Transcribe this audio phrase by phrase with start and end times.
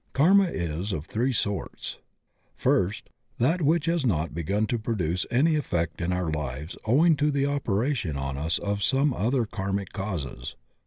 [0.13, 1.99] Karma is of three sorts:
[2.55, 7.29] First— ^that which has not begun to produce any effect in our lives owing to
[7.29, 10.55] the operation on us of some other karmic causes.